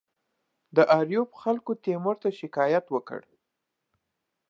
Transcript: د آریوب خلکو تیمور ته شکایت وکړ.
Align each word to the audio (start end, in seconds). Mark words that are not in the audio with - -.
د 0.75 0.77
آریوب 0.99 1.29
خلکو 1.41 1.71
تیمور 1.83 2.15
ته 2.23 2.29
شکایت 2.39 2.85
وکړ. 2.91 3.21